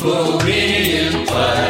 for 0.00 0.38
being 0.46 1.26
fine. 1.26 1.69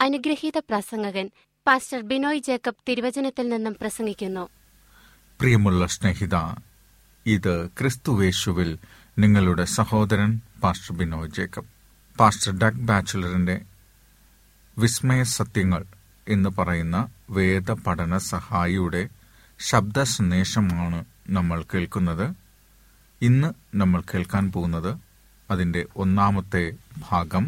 അനുഗ്രഹീത 0.00 0.58
പ്രസംഗകൻ 0.58 1.30
pastor 1.66 2.00
Binoy 2.00 2.38
Jacob 2.38 2.82
തിരുവചനത്തിൽ 2.88 3.48
നിന്നും 3.48 3.76
പ്രസംഗിക്കുന്നു. 3.80 4.48
പ്രിയമുള്ള 5.40 5.86
സ്നേഹിത 5.86 6.36
ഇത് 7.26 7.68
ക്രിസ്തുവേശുവിൽ 7.78 8.78
നിങ്ങളുടെ 9.18 9.64
സഹോദരൻ 9.64 10.40
pastor 10.62 10.96
Binoy 10.96 11.30
Jacob. 11.30 11.66
Pastor 12.20 12.52
Doug 12.58 12.84
ബാച്ചുലറിന്റെ 12.86 13.56
വിസ്മയ 14.78 15.22
സത്യങ്ങൾ 15.22 15.84
എന്ന് 16.28 16.50
പറയുന്ന 16.58 17.08
വേദ 17.30 17.70
പഠന 17.70 18.18
സഹായിയുടെ 18.18 19.08
ശബ്ദ 19.58 20.02
സന്ദേശമാണ് 20.02 21.04
നമ്മൾ 21.28 21.64
കേൾക്കുന്നത്. 21.74 22.26
ഇന്ന് 23.22 23.50
നമ്മൾ 23.74 24.02
കേൾക്കാൻ 24.14 24.52
പോകുന്നത് 24.52 24.92
അതിന്റെ 25.50 25.86
ഒന്നാമത്തെ 25.96 26.72
ഭാഗം 27.10 27.44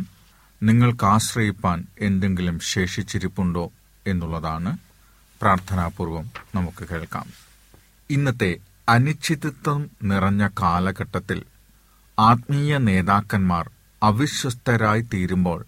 നിങ്ങൾക്ക് 0.62 1.06
ആശ്രയിപ്പാൻ 1.06 1.86
എന്തെങ്കിലും 2.00 2.58
ശേഷിച്ചിരിപ്പുണ്ടോ 2.60 3.72
എന്നുള്ളതാണ് 4.06 4.70
പ്രാർത്ഥനാപൂർവം 5.40 6.24
നമുക്ക് 6.54 6.88
കേൾക്കാം. 6.88 7.26
ഇന്നത്തെ 8.10 8.50
അനിശ്ചിതത്വം 8.88 9.90
നിറഞ്ഞ 10.02 10.48
കാലഘട്ടത്തിൽ 10.60 11.44
ആത്മീയ 12.18 12.78
നേതാക്കന്മാർ 12.78 13.70
അവിശ്വസ്തരായി 14.02 15.00
തീരുമ്പോൾ 15.00 15.60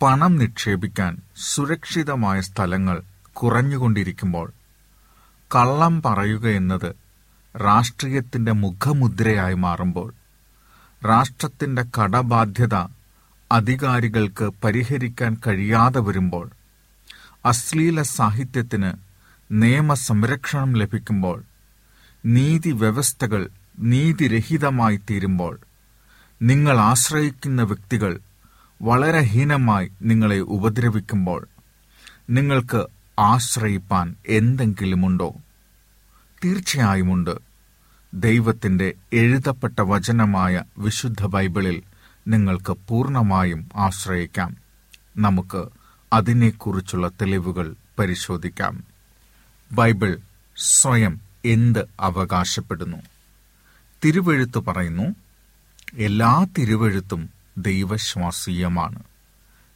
പണം 0.00 0.36
നിക്ഷേപിക്കാൻ 0.36 1.12
സുരക്ഷിതമായ 1.36 2.40
സ്ഥലങ്ങൾ 2.40 2.96
കുറഞ്ഞുകൊണ്ടിരിക്കുമ്പോൾ 3.32 4.48
കള്ളം 5.50 6.02
പറയുക 6.02 6.48
എന്നത് 6.50 6.90
രാഷ്ട്രീയത്തിന്റെ 7.54 8.52
മുഖമുദ്രയായി 8.52 9.54
മാറുമ്പോൾ 9.56 10.08
രാഷ്ട്രത്തിന്റെ 11.02 11.84
കടബാധ്യത 11.96 12.76
അധികാരികൾക്ക് 13.52 14.52
പരിഹരിക്കാൻ 14.64 15.36
കഴിയാതെ 15.46 16.00
വരുമ്പോൾ 16.00 16.50
അശ്ലീല 17.44 18.02
സാഹിത്യത്തിന് 18.02 18.92
നിയമ 19.52 19.94
സംരക്ഷണം 19.94 20.72
ലഭിക്കുമ്പോൾ 20.72 21.42
നീതി 22.26 22.70
വ്യവസ്ഥകൾ 22.70 23.48
നീതിരഹിതമായി 23.78 24.96
തീരുമ്പോൾ 24.96 25.58
നിങ്ങൾ 26.42 26.78
ആശ്രയിക്കുന്ന 26.78 27.62
വ്യക്തികൾ 27.62 28.20
വളരെ 28.82 29.20
ഹീനമായി 29.20 29.92
നിങ്ങളെ 30.02 30.38
ഉപദ്രവിക്കുമ്പോൾ 30.38 31.48
നിങ്ങൾക്ക് 32.30 32.86
ആശ്രയിപ്പാൻ 33.18 34.14
എന്തെങ്കിലുമുണ്ടോ? 34.28 35.34
തീർച്ചയായുമുണ്ട്. 36.44 37.38
ദൈവത്തിന്റെ 38.14 38.92
എഴുതപ്പെട്ട 39.12 39.80
വചനമായ 39.80 40.62
വിശുദ്ധ 40.78 41.26
ബൈബിളിൽ 41.26 41.82
നിങ്ങൾക്ക് 42.26 42.76
പൂർണമായും 42.88 43.68
ആശ്രയിക്കാം. 43.76 44.56
നമുക്ക് 45.16 45.68
അതിനെക്കുറിച്ചുള്ള 46.12 47.08
തെളിവുകൾ 47.08 47.74
പരിശോധിക്കാം. 47.98 48.84
ബൈബിൾ 49.72 50.18
സ്വയം 50.56 51.20
എന്ത് 51.44 51.88
അവകാശപ്പെടുന്നു? 52.00 52.96
തിരുവെഴുത്ത് 54.04 54.58
പറയുന്നു 54.58 55.14
എല്ലാ 55.94 56.46
തിരുവെഴുത്തും 56.58 57.30
ദൈവശ്വാസീയമാണ്. 57.58 59.02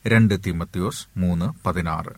രണ്ട് 0.06 0.44
തിമത്തിയോസ് 0.46 1.06
മൂന്ന് 1.16 1.68
പതിനാറ്. 1.68 2.12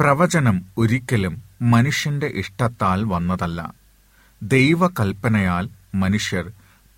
പ്രവചനം 0.00 0.64
ഒരിക്കലും 0.78 1.42
മനുഷ്യന്റെ 1.62 2.26
ഇഷ്ടത്താൽ 2.26 3.04
വന്നതല്ല. 3.04 3.74
ദൈവകൽപ്പനയാൽ 4.42 5.68
മനുഷ്യർ 5.94 6.52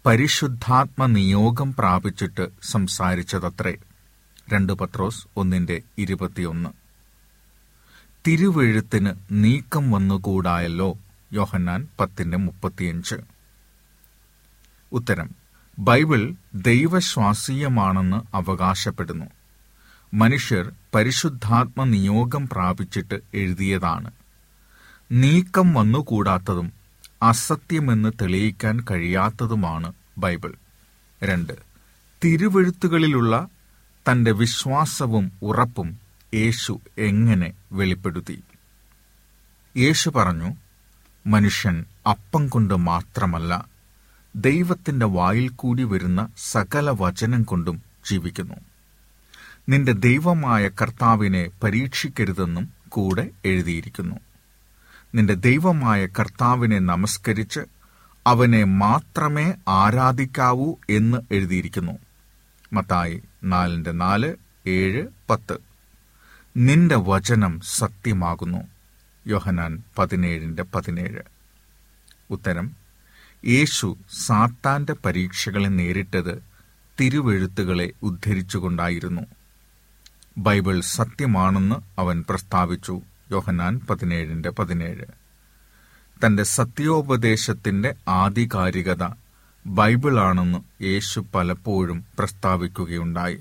പരിശുദ്ധാത്മ 0.06 1.06
നിയോഗം 1.06 1.74
പ്രാപിച്ചിട്ട് 1.74 2.48
സംസാരിച്ചതത്രേ. 2.62 3.76
രണ്ട് 4.52 4.72
പത്രോസ് 4.72 5.26
ഒന്നിന്റെ 5.36 5.82
ഇരുപത്തിയൊന്ന്. 5.98 6.70
തിരുവെഴുത്തിന് 8.26 9.10
നീക്കം 9.30 9.90
വന്നുകൂടായല്ലോ 9.90 10.98
യോഹന്നാൻ 11.32 11.88
പത്തിന്റെ 12.00 12.36
മുപ്പത്തിയഞ്ച്. 12.36 13.14
ഉത്തരം 14.92 15.30
ബൈബിൾ 15.78 16.34
ദൈവശ്വാസീയമാണെന്ന് 16.54 18.36
അവകാശപ്പെടുന്നു. 18.36 19.24
മനുഷ്യർ 20.14 20.72
പരിശുദ്ധാത്മ 20.94 21.84
നിയോഗം 21.84 22.48
പ്രാപിച്ചിട്ട് 22.48 23.20
എഴുതിയതാണ്. 23.34 24.10
നീക്കം 25.12 25.74
വന്നുകൂടാത്തതും 25.74 26.81
അസത്യമെന്ന് 27.22 28.12
തെളിയിക്കാൻ 28.20 28.84
കഴിയാത്തതുമാണ് 28.90 29.92
ബൈബിൾ. 30.18 30.52
രണ്ട് 31.22 31.52
തിരുവെഴുത്തുകളിലുള്ള 32.24 33.48
തന്റെ 34.10 34.32
വിശ്വാസവും 34.32 35.32
ഉറപ്പും 35.42 35.96
യേശു 36.34 36.80
എങ്ങനെ 36.98 37.52
വെളിപ്പെടുത്തി? 37.72 38.42
യേശു 39.76 40.10
പറഞ്ഞു 40.10 40.54
മനുഷ്യൻ 41.26 41.84
അപ്പം 42.10 42.48
കൊണ്ട് 42.48 42.76
മാത്രമല്ല 42.76 43.68
ദൈവത്തിന്റെ 44.36 45.06
വായിൽ 45.06 45.48
കൂടി 45.48 45.82
വരുന്ന 45.82 46.28
സകല 46.36 46.90
വചനം 46.90 47.42
കൊണ്ടും 47.42 47.82
ജീവിക്കുന്നു. 48.10 48.54
നിന്റെ 49.68 49.92
ദൈവമായ 49.92 50.68
കർത്താവിനെ 50.68 51.50
പരീക്ഷിക്കരുതെന്നും 51.62 52.70
കൂടെ 52.88 53.30
എഴുതിയിരിക്കുന്നു. 53.44 54.16
നിന്റെ 55.14 55.34
ദൈവമായ 55.34 56.06
കർത്താവിനെ 56.06 56.78
നമസ്കരിച്ച് 56.78 57.60
അവനെ 58.26 58.64
മാത്രമേ 58.64 59.54
ആരാധിക്കാവൂ 59.68 60.74
എന്ന് 60.90 61.18
എഴുതിയിരിക്കുന്നു. 61.30 61.92
മത്തായി 62.72 63.22
നാലിന്റെ 63.44 63.92
നാല് 63.92 64.34
ഏഴ് 64.66 65.06
പത്ത്. 65.30 65.58
നിന്റെ 66.56 66.96
വചനം 66.96 67.60
സത്യമാകുന്നു. 67.60 68.58
യോഹനാൻ 69.26 69.82
പതിനേഴിന്റെ 69.98 70.62
പതിനേഴ്. 70.62 71.22
ഉത്തരം 72.30 72.70
യേശു 73.46 73.96
സാത്താന്റെ 74.26 74.92
പരീക്ഷകളെ 74.92 75.68
നേരിട്ടത് 75.68 76.42
തിരുവെഴുത്തുകളെ 77.00 77.92
ഉദ്ധരിച്ചുകൊണ്ടായിരുന്നു. 78.02 79.22
ബൈബിൾ 80.38 80.80
സത്യമാണെന്ന് 80.80 81.76
അവൻ 82.00 82.24
പ്രസ്താവിച്ചു. 82.30 83.00
യോഹനാൻ 83.32 83.80
പതിനേഴിന്റെ 83.90 84.50
പതിനേഴ്. 84.50 85.04
തന്റെ 86.26 86.42
സത്യോപദേശത്തിന്റെ 86.42 87.94
ആധികാരികത 88.08 89.08
ബൈബിളാണെന്ന് 89.66 90.84
യേശു 90.84 91.26
പലപ്പോഴും 91.34 92.04
പ്രസ്താവിക്കുകയുണ്ടായി. 92.18 93.40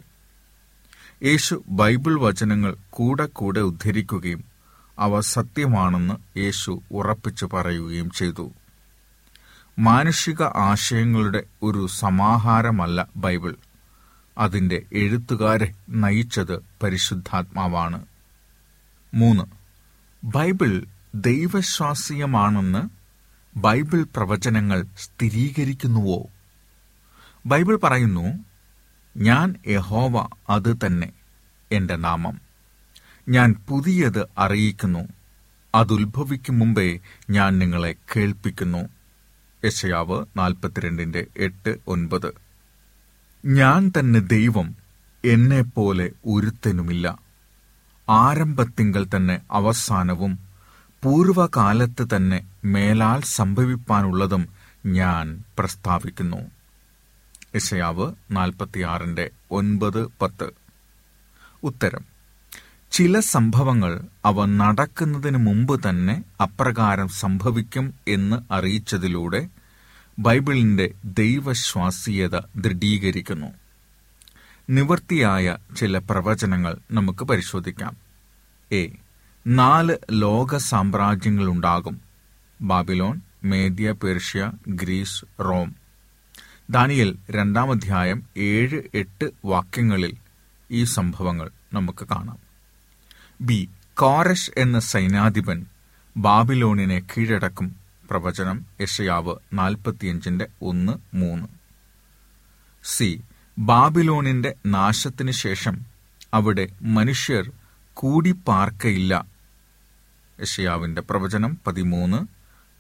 യേശു 1.23 1.63
ബൈബിൾ 1.69 2.19
വചനങ്ങൾ 2.19 2.75
കൂടെ 2.89 3.25
കൂടെ 3.25 3.59
ഉദ്ധരിക്കുകയും 3.59 4.43
അവ 4.99 5.19
സത്യമാണെന്ന് 5.19 6.39
യേശു 6.39 6.81
ഉറപ്പിച്ചു 6.91 7.49
പറയുകയും 7.53 8.09
ചെയ്തു. 8.09 8.51
മാനുഷിക 9.79 10.43
ആശയങ്ങളുടെ 10.43 11.43
ഒരു 11.63 11.87
സമാഹാരമല്ല 11.87 13.07
ബൈബിൾ. 13.15 13.55
അതിന്റെ 14.37 14.83
എഴുത്തുകാരെ 14.93 15.73
നയിച്ചത് 15.89 16.63
പരിശുദ്ധാത്മാവാണ്. 16.83 18.05
മൂന്ന്. 19.13 19.60
ബൈബിൾ 20.23 20.85
ദൈവശ്വാസീയമാണെന്ന് 21.15 22.89
ബൈബിൾ 23.57 24.03
പ്രവചനങ്ങൾ 24.03 24.85
സ്ഥിരീകരിക്കുന്നുവോ? 24.97 26.29
ബൈബിൾ 27.45 27.75
പറയുന്നു 27.75 28.45
ഞാൻ 29.17 29.55
യഹോവ 29.67 30.29
അത് 30.49 30.77
തന്നെ 30.85 31.11
എന്റെ 31.71 31.95
നാമം. 31.95 32.41
ഞാൻ 33.29 33.55
പുതിയത് 33.69 34.27
അറിയിക്കുന്നു. 34.37 35.07
അതുദ്ഭവിക്കും 35.75 36.59
മുമ്പേ 36.59 36.99
ഞാൻ 37.29 37.59
നിങ്ങളെ 37.59 37.95
കേൾപ്പിക്കുന്നു. 38.15 38.89
യശയാവ് 39.65 40.25
നാൽപ്പത്തിരണ്ടിന്റെ 40.37 41.27
എട്ട് 41.37 41.77
ഒൻപത്. 41.87 42.33
ഞാൻ 43.45 43.91
തന്നെ 43.99 44.19
ദൈവം 44.19 44.75
എന്നെപ്പോലെ 45.25 46.11
ഒരുത്തനുമില്ല. 46.25 47.30
ആരംഭത്തിങ്കൽ 48.11 49.07
തന്നെ 49.15 49.41
അവസാനവും 49.51 50.39
പൂർവകാലത്ത് 51.03 52.07
തന്നെ 52.15 52.47
മേലാൽ 52.65 53.21
സംഭവിപ്പാനുള്ളതും 53.21 54.47
ഞാൻ 54.85 55.43
പ്രസ്താവിക്കുന്നു. 55.59 56.51
ഇഷയാവ് 57.55 58.13
നാൽപ്പത്തിയാറിന്റെ 58.31 59.29
ഒൻപത് 59.51 60.11
പത്ത്. 60.21 60.49
ഉത്തരം. 61.63 62.05
ചില 62.91 63.19
സംഭവങ്ങൾ 63.19 64.01
അവ 64.25 64.45
നടക്കുന്നതിന് 64.45 65.37
മുമ്പ് 65.37 65.89
തന്നെ 65.89 66.23
അപ്രകാരം 66.41 67.07
സംഭവിക്കും 67.07 67.93
എന്ന് 68.07 68.53
അറിയിച്ചതിലൂടെ 68.53 69.47
ബൈബിളിന്റെ 70.19 70.93
ദൈവശ്വാസീയത 71.05 72.37
ദൃഢീകരിക്കുന്നു. 72.37 73.60
നിവൃത്തിയായ 74.71 75.57
ചില 75.77 75.97
പ്രവചനങ്ങൾ 75.97 76.77
നമുക്ക് 76.91 77.25
പരിശോധിക്കാം. 77.25 77.97
എ. 78.71 78.91
നാല് 79.47 79.97
ലോക 80.11 80.57
സാമ്രാജ്യങ്ങളുണ്ടാകും. 80.57 82.01
ബാബിലോൺ 82.61 83.21
മേദ്യ 83.43 83.91
പേർഷ്യ 83.91 84.51
ഗ്രീസ് 84.67 85.25
റോം. 85.41 85.75
ദാനിയൽ 86.69 87.17
രണ്ടാം 87.31 87.71
അധ്യായം 87.71 88.23
ഏഴ് 88.37 88.81
എട്ട് 88.93 89.31
വാക്യങ്ങളിൽ 89.45 90.13
ഈ 90.71 90.83
സംഭവങ്ങൾ 90.83 91.51
നമുക്ക് 91.73 92.07
കാണാം. 92.07 92.37
ബി. 93.41 93.69
കോരഷ് 93.97 94.51
എന്ന 94.57 94.79
സൈനാധിപൻ 94.79 95.65
ബാബിലോണിനെ 96.17 96.99
കീഴടക്കും. 96.99 97.75
പ്രവചനം 98.09 98.65
യഷയാവ് 98.81 99.35
നാൽപ്പത്തിയഞ്ചിന്റെ 99.53 100.47
ഒന്ന് 100.61 101.15
മൂന്ന്. 101.15 101.47
സി. 102.83 103.21
ബാബിലോണിന്റെ 103.57 104.55
നാശത്തിന് 104.65 105.31
ശേഷം 105.31 105.85
അവിടെ 106.33 106.67
മനുഷ്യർ 106.81 107.51
കൂടിപ്പാർക്കയില്ല. 107.93 109.25
യഷയാവിന്റെ 110.41 111.01
പ്രവചനം 111.01 111.57
പതിമൂന്ന് 111.67 112.27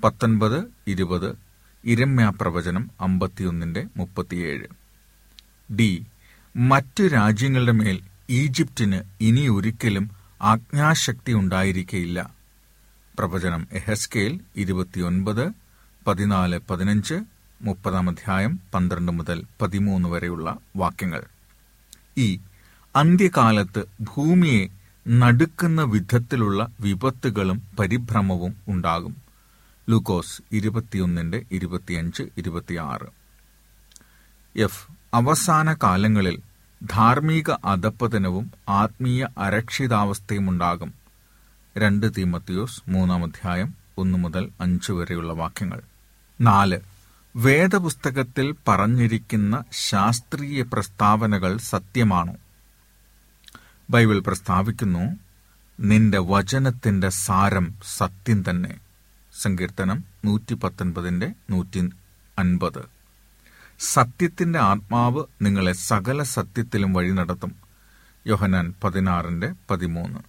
പത്തൊൻപത് 0.03 0.63
ഇരുപത് 0.87 1.37
ഇരമ്യ 1.85 2.31
പ്രവചനം 2.41 2.91
അമ്പത്തിയൊന്നിന്റെ 3.01 3.85
മുപ്പത്തിയേഴ്. 3.97 4.67
ഡി 5.75 6.05
മറ്റു 6.55 7.03
രാജ്യങ്ങളുടെ 7.03 7.71
മേൽ 7.71 8.01
ഈജിപ്തിന് 8.29 9.01
ഇനി 9.21 9.47
ഒരിക്കലും 9.47 10.11
ആജ്ഞാശക്തി 10.41 11.31
ഉണ്ടായിരിക്കയില്ല. 11.33 12.33
പ്രവചനം 13.19 13.67
എഹസ്കേൽ 13.71 14.39
ഇരുപത്തിയൊൻപത് 14.55 15.51
പതിനാല് 16.07 16.59
പതിനഞ്ച് 16.69 17.13
മുപ്പതാം 17.61 18.09
അധ്യായം 18.09 18.59
പന്ത്രണ്ട് 18.73 19.11
മുതൽ 19.11 19.43
പതിമൂന്ന് 19.61 20.09
വരെയുള്ള 20.09 20.57
വാക്യങ്ങൾ. 20.75 21.23
ഈ 22.17 22.39
അന്ത്യകാലത്ത് 22.95 23.83
ഭൂമിയെ 24.01 24.67
നടുക്കുന്ന 25.09 25.81
വിധത്തിലുള്ള 25.81 26.67
വിപത്തുകളും 26.79 27.61
പരിഭ്രമവും 27.79 28.55
ഉണ്ടാകും. 28.67 29.15
ലൂക്കോസ് 29.89 30.41
ഇരുപത്തിയൊന്നിന്റെ 30.51 31.45
ഇരുപത്തിയഞ്ച് 31.51 32.23
ഇരുപത്തിയാറ്. 32.37 33.07
എഫ്. 34.59 34.87
അവസാന 35.13 35.73
കാലങ്ങളിൽ 35.73 36.39
ധാർമ്മിക 36.83 37.51
അധപ്പതനവും 37.65 38.51
ആത്മീയ 38.69 39.27
അരക്ഷിതാവസ്ഥയും 39.37 40.49
ഉണ്ടാകും. 40.49 40.93
രണ്ട് 41.77 42.11
തീമത്തിയോസ് 42.17 42.81
മൂന്നാം 42.87 43.23
അധ്യായം 43.23 43.75
ഒന്ന് 43.97 44.17
മുതൽ 44.17 44.49
അഞ്ച് 44.61 44.91
വരെയുള്ള 44.91 45.33
വാക്യങ്ങൾ. 45.33 45.81
നാല്. 46.41 46.90
വേദപുസ്തകത്തിൽ 47.35 48.55
പറഞ്ഞിരിക്കുന്ന 48.67 49.63
ശാസ്ത്രീയ 49.71 50.61
പ്രസ്താവനകൾ 50.61 51.57
സത്യമാണോ? 51.57 52.33
ബൈബിൾ 53.89 54.19
പ്രസ്താവിക്കുന്നു 54.19 55.17
നിന്റെ 55.79 56.17
വചനത്തിന്റെ 56.19 57.09
സാരം 57.09 57.75
സത്യം 57.97 58.43
തന്നെ. 58.49 58.79
സങ്കീർത്തനം 59.41 60.03
നൂറ്റി 60.25 60.53
പത്തൊൻപതിന്റെ 60.53 61.33
നൂറ്റി 61.49 61.89
അൻപത് 62.39 62.85
സത്യത്തിന്റെ 63.79 64.59
ആത്മാവ് 64.59 65.23
നിങ്ങളെ 65.41 65.73
സകല 65.73 66.23
സത്യത്തിലും 66.23 66.93
വഴി 66.93 67.11
നടത്തും. 67.11 67.55
യോഹനാൻ 68.27 68.73
പതിനാറിന്റെ 68.83 69.53
പതിമൂന്ന്. 69.71 70.19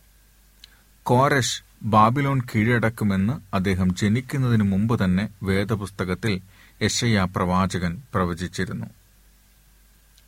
കോരഷ് 1.02 1.62
ബാബിലോൺ 1.82 2.40
കീഴടക്കുമെന്ന് 2.40 3.56
അദ്ദേഹം 3.56 3.94
ജനിക്കുന്നതിന് 3.94 4.62
മുമ്പ് 4.62 5.04
തന്നെ 5.04 5.28
വേദപുസ്തകത്തിൽ 5.42 6.40
യശയ 6.82 7.24
പ്രവാചകൻ 7.36 8.02
പ്രവചിച്ചിരുന്നു. 8.14 8.86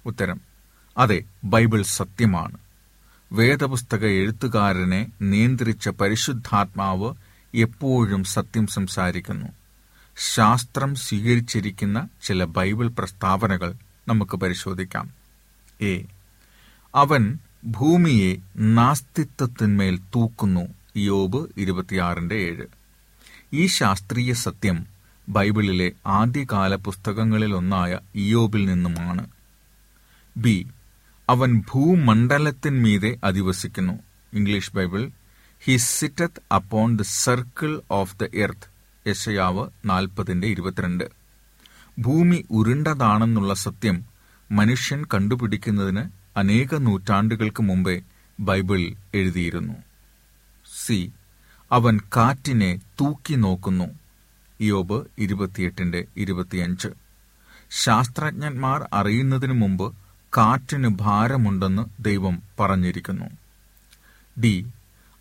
ഉത്തരം 0.06 0.40
അതെ 0.98 1.22
ബൈബിൾ 1.44 1.82
സത്യമാണ്. 1.82 2.58
വേദപുസ്തക 3.32 4.06
എഴുത്തുകാരനെ 4.06 5.06
നിയന്ത്രിച്ച 5.22 5.88
പരിശുദ്ധാത്മാവ് 5.88 7.14
എപ്പോഴും 7.54 8.24
സത്യം 8.24 8.66
സംസാരിക്കുന്നു. 8.66 9.48
ശാസ്ത്രം 10.16 10.94
സ്വീകരിച്ചിരിക്കുന്ന 10.94 12.08
ചില 12.22 12.44
ബൈബിൾ 12.44 12.88
പ്രസ്താവനകൾ 12.88 13.74
നമുക്ക് 14.08 14.36
പരിശോധിക്കാം. 14.36 15.10
എ 15.80 16.04
അവൻ 16.94 17.38
ഭൂമിയെ 17.64 18.36
നാസ്തിത്വത്തിന്മേൽ 18.56 19.98
തൂക്കുന്നു. 19.98 20.68
യോബ് 20.96 21.48
ഇരുപത്തിയാറിന്റെ 21.56 22.34
ഏഴ്. 22.34 22.66
ഈ 23.52 23.66
ശാസ്ത്രീയ 23.66 24.32
സത്യം 24.32 24.93
ബൈബിളിലെ 25.28 25.92
ആദ്യകാല 26.06 26.74
പുസ്തകങ്ങളിലൊന്നായ 26.74 27.98
ഇയോബിൽ 28.14 28.64
നിന്നുമാണ്. 28.64 29.30
ബി. 30.36 30.66
അവൻ 31.28 31.62
ഭൂമണ്ഡലത്തിന്മീതെ 31.72 33.16
അധിവസിക്കുന്നു. 33.24 33.92
English 34.32 34.76
Bible 34.76 35.10
he 35.64 35.76
sitteth 35.76 36.54
upon 36.54 36.96
the 36.96 37.02
circle 37.02 37.82
of 37.90 38.16
the 38.18 38.24
earth 38.24 38.74
യശയാവ് 39.08 39.68
നാൽപ്പതിന്റെ 39.84 40.48
ഇരുപത്തിരണ്ട്. 40.48 41.04
ഭൂമി 41.98 42.44
ഉരുണ്ടതാണെന്നുള്ള 42.50 43.54
സത്യം 43.54 44.04
മനുഷ്യൻ 44.52 45.04
കണ്ടുപിടിക്കുന്നതിന് 45.14 46.02
അനേക 46.36 46.74
നൂറ്റാണ്ടുകൾക്ക് 46.74 47.62
മുമ്പേ 47.62 48.02
ബൈബിൾ 48.40 48.94
എഴുതിയിരുന്നു. 49.14 49.74
സി. 50.86 51.12
അവൻ 51.72 52.00
കാറ്റിനെ 52.16 52.76
തൂക്കി 53.00 53.34
നോക്കുന്നു 53.34 54.03
യോബ് 54.60 55.06
ഇരുപത്തിയെട്ടിന്റെ 55.18 56.04
ഇരുപത്തിയഞ്ച്. 56.16 56.88
ശാസ്ത്രജ്ഞന്മാർ 57.70 58.88
അറിയുന്നതിനു 58.92 59.52
മുമ്പ് 59.52 59.94
കാറ്റിന് 60.36 60.88
ഭാരമുണ്ടെന്ന് 60.88 62.02
ദൈവം 62.02 62.42
പറഞ്ഞിരിക്കുന്നു. 62.60 63.24
ഡി. 64.40 64.66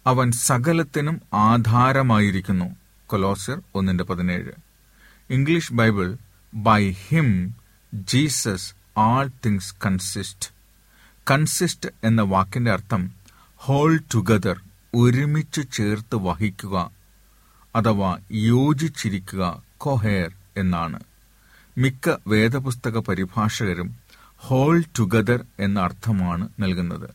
അവൻ 0.07 0.31
സകലത്തിനും 0.31 1.21
ആധാരമായിരിക്കുന്നു. 1.33 2.75
കൊലോസർ 3.07 3.61
ഒന്നിന്റെ 3.75 4.03
പതിനേഴ്. 4.03 4.51
English 5.29 5.73
Bible 5.73 6.17
by 6.53 6.91
him 6.91 7.55
Jesus 7.93 8.73
all 8.97 9.29
things 9.45 9.75
consist 9.85 10.49
consist 11.31 11.89
എന്ന 12.03 12.21
വാക്കിന്റെ 12.21 12.71
അർത്ഥം 12.71 13.11
ഹോൾ 13.55 13.99
ടുഗദർ 14.13 14.61
ഒരുമിച്ച് 14.95 15.61
ചേർത്ത് 15.71 16.15
വഹിക്കുക. 16.15 16.91
അഥവാ 17.75 18.17
യോജിച്ചിരിക്കുക 18.31 19.63
കൊഹേർ 19.77 20.31
എന്നാണ്. 20.57 20.99
മിക്ക 21.77 22.15
വേദപുസ്തക 22.27 22.97
പരിഭാഷകരും 22.97 23.95
ഹോൾ 24.37 24.83
ടുഗദർ 24.99 25.45
എന്ന 25.59 25.79
അർത്ഥമാണ് 25.79 26.49
നൽകുന്നത്. 26.59 27.09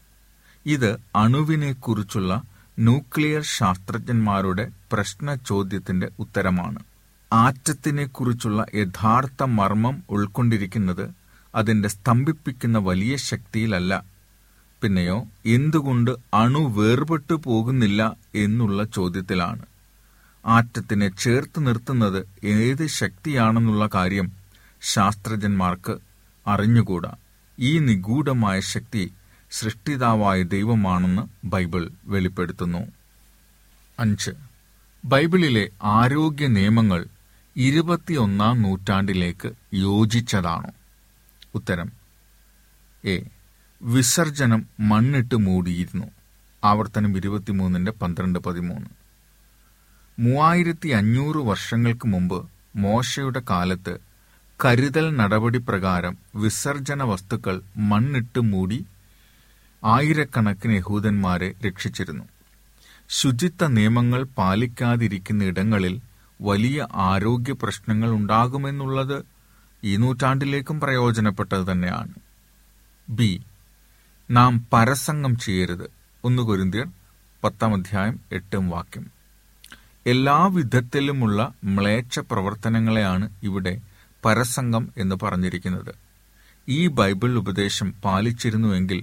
ഇത് 0.66 0.96
അണുവിനെക്കുറിച്ചുള്ള 1.16 2.42
ന്യൂക്ലിയർ 2.78 3.42
ശാസ്ത്രജ്ഞന്മാരുടെ 3.42 4.70
പ്രശ്ന 4.92 5.34
ചോദ്യത്തിന്റെ 5.34 6.08
ഉത്തരമാണ്. 6.18 6.78
ആറ്റത്തിനെക്കുറിച്ചുള്ള 7.32 8.66
യഥാർത്ഥ 8.74 9.42
മർമ്മം 9.42 10.02
ഉൾക്കൊണ്ടിരിക്കുന്നത് 10.10 11.10
അതിന്റെ 11.54 11.88
സ്തംഭിപ്പിക്കുന്ന 11.88 12.78
വലിയ 12.78 13.16
ശക്തിയിലല്ല. 13.16 14.04
പിന്നെയോ 14.82 15.26
എന്തുകൊണ്ട് 15.46 16.10
അണു 16.34 16.58
വേർപെട്ടു 16.58 17.34
പോകുന്നില്ല 17.34 18.16
എന്നുള്ള 18.34 18.84
ചോദ്യത്തിലാണ്. 18.84 19.66
ആറ്റത്തിനെ 20.46 21.08
ചേർത്ത് 21.08 21.66
നിർത്തുന്നത് 21.66 22.28
ഏത് 22.44 22.86
ശക്തിയാണെന്നുള്ള 22.86 23.90
കാര്യം 23.94 24.32
ശാസ്ത്രജ്ഞന്മാർക്ക് 24.82 25.98
അറിഞ്ഞുകൂടാ. 26.46 27.14
ഈ 27.58 27.78
നിഗൂഢമായ 27.78 28.60
ശക്തി 28.60 29.12
സൃഷ്ടിതാവായ 29.50 30.42
ദൈവമാണെന്ന് 30.42 31.46
ബൈബിൾ 31.46 31.90
വെളിപ്പെടുത്തുന്നു. 32.04 32.78
അഞ്ച്. 33.98 34.30
ബൈബിളിലെ 35.04 35.68
ആരോഗ്യ 35.82 36.46
നിയമങ്ങൾ 36.46 37.06
ഇരുപത്തിയൊന്നാം 37.56 38.62
നൂറ്റാണ്ടിലേക്ക് 38.62 39.52
യോജിച്ചതാണോ. 39.74 40.70
ഉത്തരം. 41.54 41.92
എ. 43.04 43.22
വിസർജനം 43.82 44.66
മണ്ണിട്ട് 44.80 45.34
മൂടിയിരുന്നു. 45.34 46.06
ആവർത്തനം 46.64 47.16
ഇരുപത്തിമൂന്നിന്റെ 47.16 47.92
പന്ത്രണ്ട് 47.92 48.38
പതിമൂന്ന്. 48.38 48.97
മൂവായിരത്തി 50.18 50.88
അഞ്ഞൂറ് 50.88 51.36
വർഷങ്ങൾക്ക് 51.36 52.08
മുമ്പ് 52.08 52.48
മോശയുടെ 52.76 53.42
കാലത്ത് 53.50 53.98
കരുതൽ 54.64 55.16
നടപടി 55.16 55.58
പ്രകാരം 55.58 56.18
വിസർജന 56.34 57.02
വസ്തുക്കൾ 57.02 57.62
മണ്ണിട്ട് 57.76 58.40
മൂടി 58.40 58.86
ആയിരക്കണക്കിന് 59.84 60.72
യഹൂദന്മാരെ 60.72 61.54
രക്ഷിച്ചിരുന്നു. 61.66 62.24
ശുചിത്വ 63.08 63.66
നിയമങ്ങൾ 63.66 64.22
പാലിക്കാതിരിക്കുന്ന 64.22 65.44
ഇടങ്ങളിൽ 65.44 66.00
വലിയ 66.40 66.88
ആരോഗ്യ 66.94 67.52
പ്രശ്നങ്ങൾ 67.52 68.10
ഉണ്ടാകുമെന്നുള്ളത് 68.10 69.24
ഈ 69.84 69.96
നൂറ്റാണ്ടിലേക്കും 69.96 70.80
പ്രയോജനപ്പെട്ടത് 70.80 71.72
തന്നെയാണ്. 71.72 72.14
ബി. 73.08 73.42
നാം 74.30 74.66
പരസംഗം 74.72 75.36
ചെയ്യരുത്. 75.36 75.90
ഒന്ന് 76.24 76.42
കൊരിന്തിയർ 76.42 76.86
പത്താം 77.44 77.74
അധ്യായം 77.74 78.20
എട്ടും 78.32 78.68
വാക്യം. 78.68 79.17
എല്ലാ 80.08 80.46
വിധത്തിലുമുള്ള 80.46 81.40
മ്ലേച്ഛ 81.64 82.18
പ്രവർത്തനങ്ങളെയാണ് 82.20 83.30
ഇവിടെ 83.42 83.72
പരസംഗം 84.24 84.88
എന്ന് 84.96 85.16
പറഞ്ഞിരിക്കുന്നത്. 85.22 85.92
ഈ 86.68 86.86
ബൈബിൾ 86.86 87.38
ഉപദേശം 87.38 87.94
പാലിച്ചിരുന്നുവെങ്കിൽ 88.04 89.00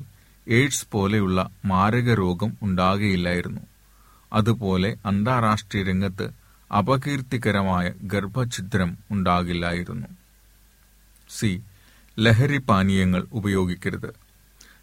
എയ്ഡ്സ് 0.48 0.88
പോലെയുള്ള 0.92 1.40
മാരക 1.66 2.14
രോഗം 2.14 2.52
ഉണ്ടാകുകയില്ലായിരുന്നു 2.62 3.62
അതുപോലെ 4.34 4.98
അന്താരാഷ്ട്രീയ 5.06 5.84
രംഗത്ത് 5.84 6.28
അപകീർത്തികരമായ 6.72 7.94
ഗർഭഛിദ്രം 8.04 8.98
ഉണ്ടാകില്ലായിരുന്നു. 9.12 10.08
സി. 11.30 11.52
ലഹരി 12.18 12.58
പാനീയങ്ങൾ 12.58 13.28
ഉപയോഗിക്കരുത്. 13.34 14.12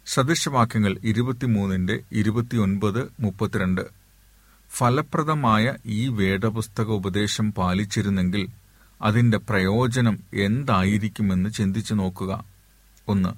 സദൃശവാക്യങ്ങൾ 0.05 0.97
ഇരുപത്തിമൂന്നിന്റെ 1.03 1.99
ഇരുപത്തിയൊൻപത് 2.11 3.11
മുപ്പത്തിരണ്ട് 3.19 4.02
ഫലപ്രദമായ 4.73 5.73
ഈ 5.85 6.07
വേദപുസ്തക 6.07 6.89
ഉപദേശം 6.89 7.53
പാലിച്ചിരുന്നെങ്കിൽ 7.53 8.47
അതിന്റെ 9.01 9.37
പ്രയോജനം 9.37 10.19
എന്തായിരിക്കുമെന്ന് 10.33 11.49
ചിന്തിച്ചു 11.49 11.93
നോക്കുക. 11.93 12.45
ഒന്ന് 13.07 13.29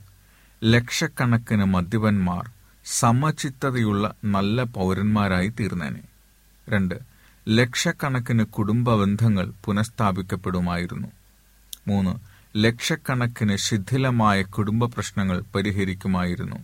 ലക്ഷക്കണക്കിന് 0.63 1.65
മദ്യപന്മാർ 1.65 2.49
സമചിത്തതയുള്ള 2.85 4.15
നല്ല 4.25 4.63
പൗരന്മാരായി 4.63 5.47
തീർന്നേനെ. 5.47 6.01
രണ്ട് 6.69 6.95
ലക്ഷക്കണക്കിന് 7.49 8.43
കുടുംബ 8.43 8.93
ബന്ധങ്ങൾ 8.93 9.53
പുനഃസ്ഥാപിക്കപ്പെടുമായിരുന്നു. 9.65 11.07
മൂന്ന് 11.87 12.13
ലക്ഷക്കണക്കിന് 12.57 13.55
ശിഥിലമായ 13.55 14.41
കുടുംബ 14.41 14.85
പ്രശ്നങ്ങൾ 14.85 15.43
പരിഹരിക്കുമായിരുന്നു. 15.55 16.55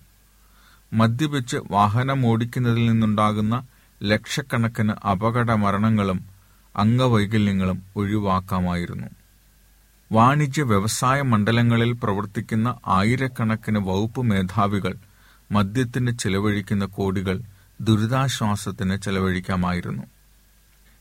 മദ്യപിച്ച് 0.93 1.57
വാഹനം 1.71 2.25
ഓടിക്കുന്നതിൽ 2.25 2.91
നിന്നുണ്ടാകുന്ന 2.91 3.67
ലക്ഷക്കണക്കിന് 4.03 5.07
അപകട 5.07 5.51
മരണങ്ങളും 5.51 6.25
അംഗവൈകല്യങ്ങളും 6.77 7.83
ഒഴിവാക്കാമായിരുന്നു. 7.95 9.07
വാണിജ്യ 10.11 10.63
വ്യവസായ 10.63 11.21
മണ്ഡലങ്ങളിൽ 11.21 11.91
പ്രവർത്തിക്കുന്ന 11.91 12.75
ആയിരക്കണക്കിന് 12.87 13.79
വകുപ്പ് 13.79 14.21
മേധാവികൾ 14.21 14.95
മദ്യത്തിന് 15.51 16.11
ചെലവഴിക്കുന്ന 16.11 16.85
കോടികൾ 16.85 17.41
ദുരിതാശ്വാസത്തിന് 17.81 18.97
ചെലവഴിക്കാമായിരുന്നു. 18.97 20.03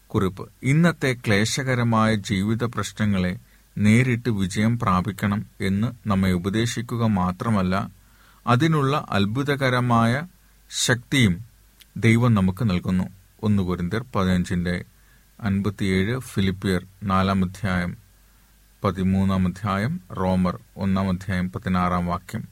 കുറിപ്പ് 0.07 0.49
ഇന്നത്തെ 0.63 1.17
ക്ലേശകരമായ 1.27 2.15
ജീവിത 2.15 2.65
പ്രശ്നങ്ങളെ 2.65 3.39
നേരിട്ട് 3.79 4.31
വിജയം 4.31 4.79
പ്രാപിക്കണം 4.79 5.47
എന്ന് 5.61 6.09
നമ്മെ 6.09 6.33
ഉപദേശിക്കുക 6.33 7.05
മാത്രമല്ല 7.07 7.91
അതിനുള്ള 8.47 9.07
അത്ഭുതകരമായ 9.11 10.23
ശക്തിയും 10.71 11.50
ദൈവം 11.97 12.35
നമുക്ക് 12.35 12.71
നൽകുന്നു. 12.71 13.05
ഒന്ന് 13.43 13.63
കുരിന്തിയർ 13.63 14.05
പതിനഞ്ചിന്റെ 14.17 14.85
അൻപത്തിയേഴ് 15.41 16.19
ഫിലിപ്പിയർ 16.19 16.87
നാലാം 17.03 17.45
അധ്യായം 17.45 17.97
പതിമൂന്നാം 18.85 19.47
അധ്യായം 19.47 20.01
റോമർ 20.13 20.59
ഒന്നാം 20.77 21.09
അധ്യായം 21.09 21.53
പതിനാറാം 21.53 22.07
വാക്യം. 22.07 22.49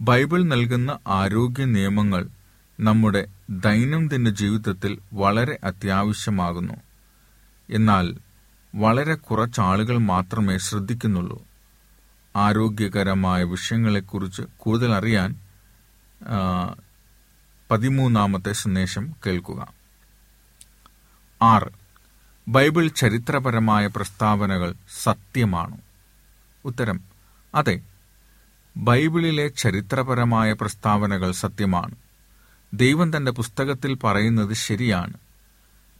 ബൈബിൾ 0.00 0.42
നൽകുന്ന 0.42 0.98
ആരോഗ്യ 1.08 1.64
നിയമങ്ങൾ 1.64 2.28
നമ്മുടെ 2.80 3.26
ദൈനംദിന 3.50 4.28
ജീവിതത്തിൽ 4.30 4.98
വളരെ 5.12 5.58
അത്യാവശ്യമാകുന്നു. 5.64 6.74
എന്നാൽ 7.70 8.18
വളരെ 8.74 9.14
കുറച്ചാളുകൾ 9.14 9.98
മാത്രമേ 9.98 10.58
ശ്രദ്ധിക്കുന്നുള്ളൂ. 10.58 11.46
ആരോഗ്യകരമായ 12.36 13.42
വിഷയങ്ങളെക്കുറിച്ച് 13.42 14.42
കൂടുതൽ 14.56 14.92
അറിയാൻ 14.92 15.36
പതിമൂന്നാമത്തെ 17.72 18.52
സന്ദേശം 18.52 19.14
കേൾക്കുക. 19.26 19.72
ആറ്. 21.42 21.68
ബൈബിൾ 22.48 22.88
ചരിത്രപരമായ 22.88 23.86
പ്രസ്താവനകൾ 23.86 24.74
സത്യമാണ്? 25.02 25.76
ഉത്തരം 26.64 27.00
അതെ. 27.54 27.80
ബൈബിളിലെ 28.76 29.48
ചരിത്രപരമായ 29.48 30.52
പ്രസ്താവനകൾ 30.52 31.32
സത്യമാണ്. 31.32 31.94
ദൈവം 32.74 33.16
തന്റെ 33.16 33.32
പുസ്തകത്തിൽ 33.32 33.94
പറയുന്നത് 33.94 34.52
ശരിയാണ്. 34.52 35.14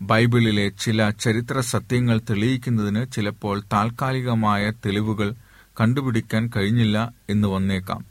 ബൈബിളിലെ 0.02 0.68
ചില 0.68 1.10
ചരിത്ര 1.10 1.60
സത്യങ്ങൾ 1.60 2.18
തെളിയിക്കുന്നതിന് 2.18 3.06
ചിലപ്പോൾ 3.12 3.62
താൽക്കാലികമായ 3.72 4.70
തെളിവുകൾ 4.70 5.34
കണ്ടുപിടിക്കാൻ 5.80 6.50
കഴിഞ്ഞില്ല 6.56 7.12
എന്ന് 7.30 7.48
വന്നേക്കാം. 7.48 8.04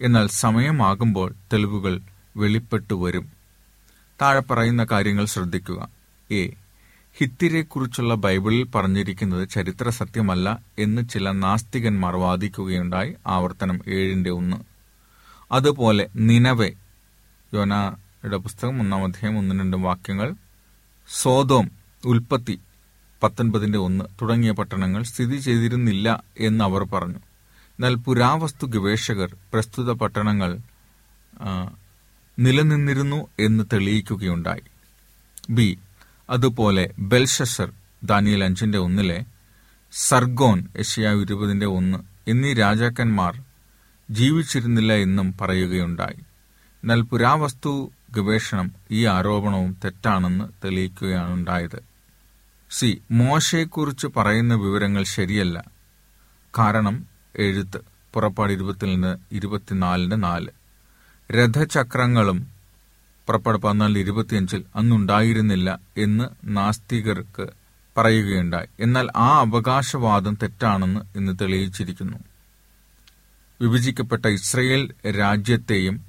എന്നാൽ 0.00 0.26
സമയമാകുമ്പോൾ 0.26 1.34
തെളിവുകൾ 1.52 2.00
വെളിപ്പെട്ടു 2.36 2.94
വരും. 2.94 3.32
താഴെ 4.22 4.40
പറയുന്ന 4.40 4.86
കാര്യങ്ങൾ 4.90 5.24
ശ്രദ്ധിക്കുക. 5.24 5.88
എ. 6.30 6.50
ഹിത്തിരെക്കുറിച്ചുള്ള 7.18 8.14
ബൈബിളിൽ 8.14 8.64
പറഞ്ഞിരിക്കുന്നത് 8.64 9.48
ചരിത്ര 9.48 9.90
സത്യമല്ല 9.90 10.58
എന്ന് 10.78 11.08
ചില 11.08 11.30
നാസ്തികന്മാർ 11.30 12.16
വാദിക്കുകയുണ്ടായി. 12.16 13.14
ആവർത്തനം 13.26 13.80
ഏഴിന്റെ 13.88 14.30
ഒന്ന്. 14.30 14.56
അതുപോലെ 15.52 16.08
നിനവെ. 16.16 16.72
യോനയുടെ 17.54 18.36
പുസ്തകം 18.36 18.80
ഒന്നാം 18.80 19.04
അധ്യായം 19.04 19.38
ഒന്നും 19.38 19.60
രണ്ടും 19.60 19.82
വാക്യങ്ങൾ. 19.82 20.34
സോതോം 21.08 21.70
ഉൽപ്പത്തി 22.04 22.60
പത്തൊൻപതിന്റെ 23.22 23.78
ഒന്ന്. 23.78 24.04
തുടങ്ങിയ 24.22 24.50
പട്ടണങ്ങൾ 24.50 25.02
സ്ഥിതി 25.02 25.36
ചെയ്തിരുന്നില്ല 25.36 26.22
എന്ന് 26.38 26.64
അവർ 26.64 26.84
പറഞ്ഞു. 26.84 27.18
എന്നാൽ 27.66 27.94
പുരാവസ്തു 27.94 28.66
ഗവേഷകർ 28.66 29.36
പ്രസ്തുത 29.52 29.92
പട്ടണങ്ങൾ 29.92 30.58
നിലനിന്നിരുന്നു 32.38 33.28
എന്ന് 33.38 33.64
തെളിയിക്കുകയുണ്ടായി. 33.72 34.62
ബി. 35.50 35.78
അതുപോലെ 36.30 36.94
ബെൽഷസർ 36.98 37.72
ദാനിയൽ 38.04 38.44
അഞ്ചിന്റെ 38.44 38.78
ഒന്നിലെ 38.78 39.24
സർഗോൻ 39.92 40.68
യശയാവ് 40.78 41.20
ഇരുപതിന്റെ 41.20 41.66
ഒന്ന് 41.66 41.98
എന്നീ 42.30 42.54
രാജാക്കന്മാർ 42.54 43.42
ജീവിച്ചിരുന്നില്ല 44.10 44.92
എന്നും 44.92 45.34
പറയുകയുണ്ടായി. 45.40 46.22
എന്നാൽ 46.82 47.00
പുരാവസ്തു 47.00 47.92
ഗവേഷണം 48.10 48.72
ഈ 48.90 49.04
ആരോപണവും 49.04 49.76
തെറ്റാണെന്ന് 49.84 50.44
തെളിയിക്കുകയാണുണ്ടായത്. 50.64 51.82
സി. 52.70 53.02
മോശയെക്കുറിച്ച് 53.10 54.06
പറയുന്ന 54.06 54.54
വിവരങ്ങൾ 54.54 55.02
ശരിയല്ല. 55.02 55.64
കാരണം 56.58 57.06
എഴുത്ത് 57.36 57.80
പുറപ്പാട് 58.14 58.52
ഇരുപത്തിൽ 58.52 58.94
നിന്ന് 58.94 59.18
ഇരുപത്തിനാലിന് 59.32 60.22
നാല്. 60.22 60.48
രഥചക്രങ്ങളും 61.30 62.46
പുറപ്പാട് 63.26 63.58
പതിനാല് 63.58 63.98
ഇരുപത്തിയഞ്ചിൽ 63.98 64.64
അന്നുണ്ടായിരുന്നില്ല 64.76 65.78
എന്ന് 65.96 66.24
നാസ്തികർക്ക് 66.44 67.46
പറയുകയുണ്ടായി. 67.96 68.66
എന്നാൽ 68.80 69.08
ആ 69.16 69.38
അവകാശവാദം 69.38 70.38
തെറ്റാണെന്ന് 70.42 71.18
ഇന്ന് 71.18 71.38
തെളിയിച്ചിരിക്കുന്നു. 71.40 72.18
വിഭജിക്കപ്പെട്ട 73.60 74.26
ഇസ്രയേൽ 74.26 74.94
രാജ്യത്തെയും 75.10 76.04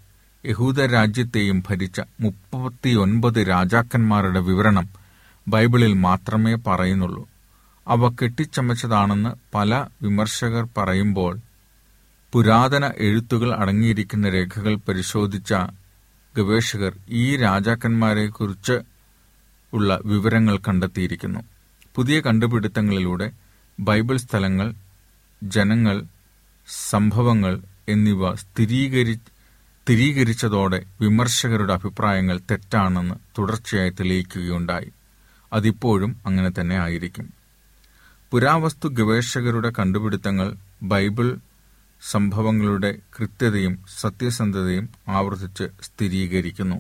യഹൂദ 0.46 0.82
രാജ്യത്തെയും 0.86 1.64
ഭരിച്ച 1.70 2.02
മുപ്പത്തിയൊൻപത് 2.20 3.50
രാജാക്കന്മാരുടെ 3.50 4.40
വിവരണം 4.40 4.90
ബൈബിളിൽ 5.48 5.94
മാത്രമേ 5.94 6.56
പറയുന്നുള്ളൂ. 6.56 7.30
അവ 7.88 8.10
കെട്ടിച്ചമച്ചതാണെന്ന് 8.10 9.30
പല 9.56 9.88
വിമർശകർ 10.02 10.68
പറയുമ്പോൾ 10.78 11.40
പുരാതന 12.32 12.92
എഴുത്തുകൾ 12.98 13.54
അടങ്ങിയിരിക്കുന്ന 13.54 14.30
രേഖകൾ 14.30 14.76
പരിശോധിച്ച 14.76 15.54
ഗവേഷകർ 16.38 16.98
ഈ 17.10 17.38
രാജാക്കന്മാരെക്കുറിച്ച് 17.38 18.80
ഉള്ള 19.74 20.00
വിവരങ്ങൾ 20.06 20.58
കണ്ടെത്തിയിരിക്കുന്നു. 20.58 21.40
പുതിയ 21.96 22.20
കണ്ടുപിടുത്തങ്ങളിലൂടെ 22.20 23.32
ബൈബിൾ 23.80 24.18
സ്ഥലങ്ങൾ 24.18 24.74
ജനങ്ങൾ 25.44 26.04
സംഭവങ്ങൾ 26.90 27.62
എന്നിവ 27.90 28.36
സ്ഥിരീകരി 28.36 29.14
സ്ഥിരീകരിച്ചതോടെ 29.14 30.86
വിമർശകരുടെ 31.02 31.74
അഭിപ്രായങ്ങൾ 31.74 32.40
തെറ്റാണെന്ന് 32.52 33.16
തുടർച്ചയായി 33.38 33.90
തെളിയിക്കുകയുണ്ടായി. 33.90 34.92
അതിപ്പോഴും 35.54 36.16
അങ്ങനെ 36.26 36.52
തന്നെ 36.62 36.78
ആയിരിക്കും. 36.80 37.34
പുരാവസ്തു 38.32 38.88
ഗവേഷകരുടെ 38.88 39.72
കണ്ടുപിടുത്തങ്ങൾ 39.80 40.56
ബൈബിൾ 40.84 41.38
സംഭവങ്ങളുടെ 42.02 42.96
കൃത്യതയും 43.20 43.80
സത്യസന്ധതയും 44.00 44.90
ആവർത്തിച്ച് 45.08 45.64
സ്ഥിരീകരിക്കുന്നു. 45.84 46.76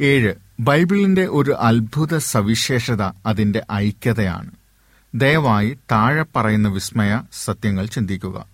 ഏഴ് 0.00 0.34
ബൈബിളിന്റെ 0.60 1.26
ഒരു 1.26 1.50
അത്ഭുത 1.50 2.18
സവിശേഷത 2.18 3.02
അതിന്റെ 3.02 3.62
ഐക്യതയാണ്. 3.72 4.50
ദയവായി 5.14 5.78
താഴെ 5.92 6.24
പറയുന്ന 6.36 6.68
വിസ്മയ 6.68 7.22
സത്യങ്ങൾ 7.32 7.86
ചിന്തിക്കുക. 7.86 8.46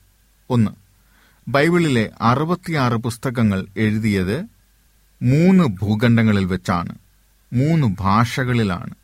ഒന്ന് 0.50 0.70
ബൈബിളിലെ 1.48 2.10
അറുപത്തിയാറ് 2.20 2.94
പുസ്തകങ്ങൾ 2.94 3.66
എഴുതിയത് 3.76 4.40
മൂന്ന് 5.22 5.64
ഭൂഖണ്ഡങ്ങളിൽ 5.64 6.44
വെച്ചാണ് 6.44 6.98
മൂന്ന് 7.52 7.96
ഭാഷകളിലാണ്. 8.00 8.94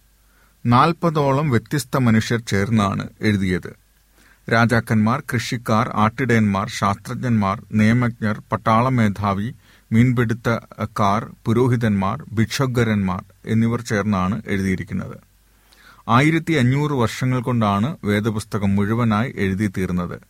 നാൽപ്പതോളം 0.66 1.50
വ്യത്യസ്ത 1.50 1.96
മനുഷ്യർ 1.96 2.38
ചേർന്നാണ് 2.38 3.08
എഴുതിയത്. 3.20 3.85
രാജാക്കന്മാർ 4.50 5.22
കൃഷിക്കാർ 5.34 5.90
ആട്ടിടയന്മാർ 5.94 6.68
ശാസ്ത്രജ്ഞന്മാർ 6.68 7.62
നിയമജ്ഞർ 7.72 8.42
പട്ടാള 8.52 8.88
മേധാവി 8.88 9.54
മീൻപിടുത്തക്കാർ 9.92 11.26
പുരോഹിതന്മാർ 11.46 12.24
ഭിക്ഷുക്കരന്മാർ 12.34 13.24
എന്നിവർ 13.46 13.80
ചേർന്നാണ് 13.80 14.42
എഴുതിയിരിക്കുന്നത്. 14.46 15.16
ആയിരത്തി 16.08 16.52
അഞ്ഞൂറ് 16.52 16.92
വർഷങ്ങൾ 16.92 17.40
കൊണ്ടാണ് 17.40 17.96
വേദപുസ്തകം 18.04 18.76
മുഴുവനായി 18.76 19.34
എഴുതി 19.36 19.72
തീർന്നത് 19.78 20.20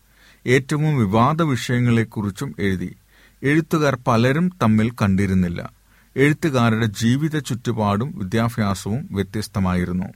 ഏറ്റവും 0.47 0.97
വിവാദ 0.99 1.43
വിഷയങ്ങളെക്കുറിച്ചും 1.43 2.55
എഴുതി. 2.59 2.97
എഴുത്തുകാർ 3.43 3.99
പലരും 4.07 4.51
തമ്മിൽ 4.63 4.91
കണ്ടിരുന്നില്ല. 4.91 5.73
എഴുത്തുകാരുടെ 6.17 6.87
ജീവിത 6.87 7.39
ചുറ്റുപാടും 7.39 8.13
വിദ്യാഭ്യാസവും 8.19 9.09
വ്യത്യസ്തമായിരുന്നു. 9.13 10.09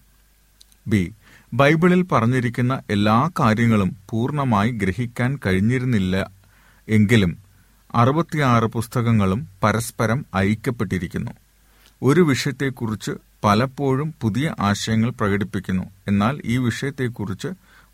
ബി. 0.86 1.12
ബൈബിളിൽ 1.52 2.02
പറഞ്ഞിരിക്കുന്ന 2.02 2.82
എല്ലാ 2.90 3.30
കാര്യങ്ങളും 3.40 3.96
പൂർണമായി 4.10 4.70
ഗ്രഹിക്കാൻ 4.70 5.38
കഴിഞ്ഞിരുന്നില്ല 5.46 6.30
എങ്കിലും 6.88 7.38
അറുപത്തിയാറ് 7.94 8.64
പുസ്തകങ്ങളും 8.64 9.48
പരസ്പരം 9.62 10.26
ഐക്യപ്പെട്ടിരിക്കുന്നു 10.36 11.30
ഒരു 12.02 12.20
വിഷയത്തെക്കുറിച്ച് 12.20 13.10
പലപ്പോഴും 13.44 14.14
പുതിയ 14.20 14.54
ആശയങ്ങൾ 14.60 15.10
പ്രകടിപ്പിക്കുന്നു. 15.10 15.84
എന്നാൽ 16.08 16.40
ഈ 16.44 16.56
വിഷയത്തെക്കുറിച്ച് 16.56 17.48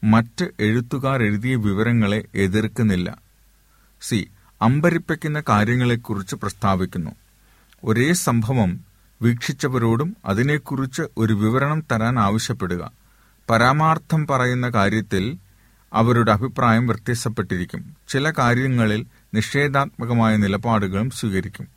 മറ്റ് 0.05 0.49
എഴുത്തുകാർ 0.61 1.23
എഴുതിയ 1.23 1.57
വിവരങ്ങളെ 1.57 2.25
എതിർക്കുന്നില്ല. 2.35 3.19
സി. 4.01 4.29
അമ്പരിപ്പിക്കുന്ന 4.63 5.43
കാര്യങ്ങളെക്കുറിച്ച് 5.49 6.37
പ്രസ്താവിക്കുന്നു. 6.37 7.11
ഒരേ 7.85 8.13
സംഭവം 8.13 8.81
വീക്ഷിച്ചവരോടും 9.23 10.17
അതിനെക്കുറിച്ച് 10.25 11.03
ഒരു 11.17 11.35
വിവരണം 11.35 11.83
തരാൻ 11.93 12.19
ആവശ്യപ്പെടുക. 12.19 12.91
പരമാർത്ഥം 13.51 14.27
പറയുന്ന 14.27 14.69
കാര്യത്തിൽ 14.69 15.39
അവരുടെ 15.93 16.33
അഭിപ്രായം 16.33 16.87
വ്യത്യസ്തപ്പെട്ടിരിക്കും 16.87 17.97
ചില 18.09 18.33
കാര്യങ്ങളിൽ 18.39 19.07
നിഷേധാത്മകമായ 19.35 20.37
നിലപാടുകളും 20.37 21.11
സ്വീകരിക്കും. 21.11 21.69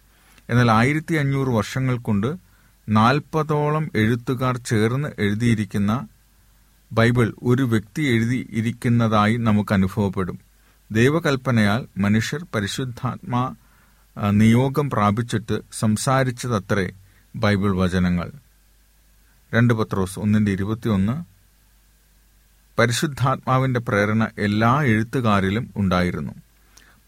എന്നാൽ 0.50 0.72
ആയിരത്തി 0.72 1.16
അഞ്ഞൂറ് 1.16 1.48
വർഷങ്ങൾ 1.48 1.98
കൊണ്ട് 1.98 2.38
നാൽപ്പതോളം 2.90 3.92
എഴുത്തുകാർ 3.96 4.58
ചേർന്ന് 4.58 5.10
എഴുതിയിരിക്കുന്ന 5.20 6.08
ബൈബിൾ 6.92 7.34
ഒരു 7.44 7.64
വ്യക്തി 7.64 8.02
എഴുതിയിരിക്കുന്നതായി 8.02 9.38
നമുക്ക് 9.38 9.74
അനുഭവപ്പെടും. 9.74 10.40
ദൈവകൽപ്പനയാൽ 10.92 11.88
മനുഷ്യർ 11.98 12.46
പരിശുദ്ധാത്മാ 12.56 13.56
നിയോഗം 14.32 14.90
പ്രാപിച്ചിട്ട് 14.90 15.62
സംസാരിച്ചതത്രേ 15.74 16.92
ബൈബിൾ 17.36 17.78
വചനങ്ങൾ. 17.78 18.32
രണ്ട് 19.54 19.74
പത്രോസ് 19.74 20.20
ഒന്നിന്റെ 20.20 20.52
ഇരുപത്തിയൊന്ന് 20.52 21.39
പരിശുദ്ധാത്മാവിന്റെ 22.80 23.80
പ്രേരണ 23.80 24.28
എല്ലാ 24.40 24.82
എഴുത്തുകാരിലും 24.82 25.74
ഉണ്ടായിരുന്നു. 25.76 26.34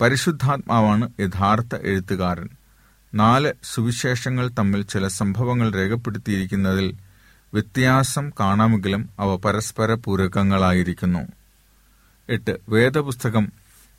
പരിശുദ്ധാത്മാവാണ് 0.02 1.10
യഥാർത്ഥ 1.20 1.76
എഴുത്തുകാരൻ. 1.76 2.50
നാല് 3.14 3.54
സുവിശേഷങ്ങൾ 3.64 4.48
തമ്മിൽ 4.48 4.82
ചില 4.82 5.08
സംഭവങ്ങൾ 5.08 5.74
രേഖപ്പെടുത്തിയിരിക്കുന്നതിൽ 5.74 6.96
വ്യത്യാസം 7.54 8.30
കാണാമെങ്കിലും 8.30 9.10
അവ 9.20 9.36
പരസ്പര 9.36 9.94
പൂരകങ്ങളായിരിക്കുന്നു. 9.94 11.20
എട്ട്. 12.30 12.58
വേദപുസ്തകം 12.70 13.52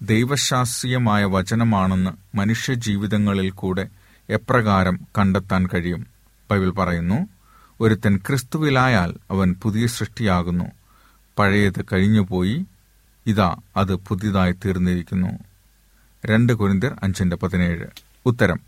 ദൈവശാസ്ത്രീയമായ 0.02 1.24
വചനമാണെന്ന് 1.24 2.36
മനുഷ്യജീവിതങ്ങളിൽ 2.36 3.50
കൂടെ 3.50 3.88
എപ്രകാരം 4.30 5.00
കണ്ടെത്താൻ 5.18 5.66
കഴിയും? 5.66 6.06
ബൈബിൾ 6.50 6.70
പറയുന്നു 6.70 7.28
ഒരുത്തൻ 7.80 8.16
ക്രിസ്തുവിലായാൽ 8.16 9.14
അവൻ 9.30 9.54
പുതിയ 9.62 9.86
സൃഷ്ടിയാകുന്നു. 9.86 10.64
പഴയത് 11.38 11.84
കഴിഞ്ഞുപോയി. 11.92 12.66
ഇതാ 13.26 13.56
അത് 13.76 13.94
പുതിയതായി 13.94 14.52
തീർന്നിരിക്കുന്നു. 14.52 15.38
രണ്ട് 16.26 16.52
കുരിന്തിർ 16.52 16.96
അഞ്ചിന്റെ 17.02 17.36
പതിനേഴ്. 17.36 17.84
ഉത്തരം. 18.26 18.60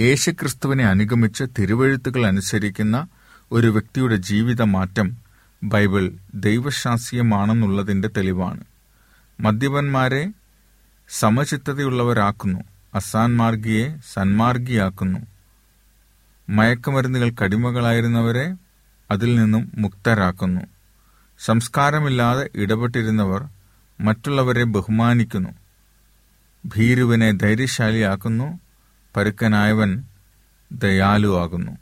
യേശുക്രിസ്തുവിനെ 0.00 0.84
അനുഗമിച്ച് 0.84 1.44
തിരുവഴുത്തുകൾ 1.58 2.26
അനുസരിക്കുന്ന 2.26 3.06
ഒരു 3.52 3.66
വ്യക്തിയുടെ 3.66 4.16
ജീവിതമാറ്റം 4.16 5.16
ബൈബിൾ 5.64 6.12
ദൈവശാസ്ത്രീയമാണെന്നുള്ളതിന്റെ 6.34 8.08
തെളിവാണ്. 8.08 8.64
മദ്യപന്മാരെ 9.40 10.28
സമചിത്തതയുള്ളവരാക്കുന്നു. 11.08 12.60
അസാൻമാർഗിയെ 12.94 13.96
സന്മാർഗിയാക്കുന്നു. 14.12 15.18
മയക്കുമരുന്നുകൾ 16.48 17.32
കടിമകളായിരുന്നവരെ 17.44 18.54
അതിൽ 19.10 19.34
നിന്നും 19.34 19.72
മുക്തരാക്കുന്നു. 19.74 20.60
സംസ്കാരമില്ലാതെ 21.44 22.50
ഇടപെട്ടിരുന്നവർ 22.54 23.48
മറ്റുള്ളവരെ 24.00 24.64
ബഹുമാനിക്കുന്നു. 24.64 25.50
ഭീരുവിനെ 26.66 27.32
ധൈര്യശാലിയാക്കുന്നു. 27.32 28.58
പരുക്കനായവൻ 29.16 30.02
ദയാലുവാകുന്നു. 30.72 31.72